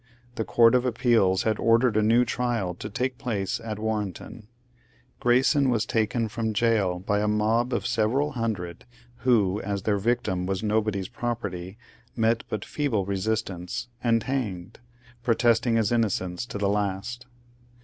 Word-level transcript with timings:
The 0.33 0.43
Court 0.43 0.73
of 0.73 0.83
Appeals 0.83 1.43
had 1.43 1.59
ordered 1.59 1.95
a 1.95 2.01
new 2.01 2.25
trial, 2.25 2.73
to 2.73 2.89
take 2.89 3.19
place 3.19 3.61
at 3.63 3.77
Warrenton. 3.77 4.47
Grayson 5.19 5.69
was 5.69 5.85
taken 5.85 6.27
from 6.27 6.53
gaol 6.53 6.97
by 6.97 7.19
a 7.19 7.27
mob 7.27 7.71
of 7.71 7.85
several 7.85 8.31
hundred 8.31 8.85
who, 9.17 9.61
as 9.61 9.83
their 9.83 9.99
victim 9.99 10.47
was 10.47 10.63
nobody's 10.63 11.07
property, 11.07 11.77
met 12.15 12.43
but 12.49 12.65
feeble 12.65 13.05
resistance, 13.05 13.89
and 14.03 14.23
hanged,— 14.23 14.79
protesting 15.23 15.75
his 15.75 15.91
innocence 15.91 16.47
to 16.47 16.57
the 16.57 16.67
last. 16.67 17.27